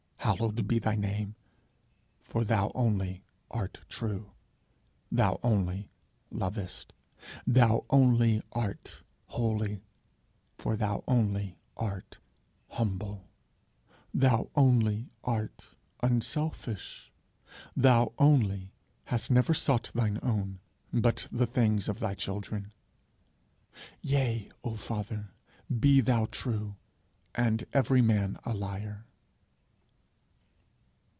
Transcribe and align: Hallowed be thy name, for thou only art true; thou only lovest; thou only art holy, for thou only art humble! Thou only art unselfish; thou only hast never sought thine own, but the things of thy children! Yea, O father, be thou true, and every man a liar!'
Hallowed 0.31 0.67
be 0.67 0.77
thy 0.77 0.95
name, 0.95 1.35
for 2.23 2.43
thou 2.43 2.71
only 2.75 3.23
art 3.49 3.79
true; 3.89 4.29
thou 5.11 5.39
only 5.41 5.89
lovest; 6.29 6.93
thou 7.47 7.85
only 7.89 8.41
art 8.51 9.01
holy, 9.29 9.81
for 10.59 10.77
thou 10.77 11.03
only 11.07 11.57
art 11.75 12.19
humble! 12.69 13.27
Thou 14.13 14.49
only 14.55 15.09
art 15.23 15.75
unselfish; 16.03 17.11
thou 17.75 18.13
only 18.19 18.71
hast 19.05 19.31
never 19.31 19.55
sought 19.55 19.91
thine 19.95 20.19
own, 20.21 20.59
but 20.93 21.27
the 21.31 21.47
things 21.47 21.89
of 21.89 21.97
thy 21.99 22.13
children! 22.13 22.71
Yea, 24.01 24.49
O 24.63 24.75
father, 24.75 25.31
be 25.79 25.99
thou 25.99 26.27
true, 26.31 26.75
and 27.33 27.65
every 27.73 28.03
man 28.03 28.37
a 28.45 28.53
liar!' 28.53 29.07